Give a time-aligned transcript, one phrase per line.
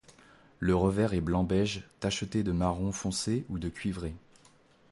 [0.57, 4.15] Le revers est blanc beige tacheté de marron foncé ou de cuivré.